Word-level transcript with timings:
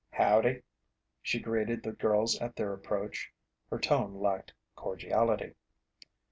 "Howdy," 0.09 0.63
she 1.21 1.39
greeted 1.39 1.83
the 1.83 1.91
girls 1.91 2.35
at 2.41 2.55
their 2.55 2.73
approach. 2.73 3.31
Her 3.69 3.77
tone 3.77 4.15
lacked 4.15 4.51
cordiality. 4.75 5.53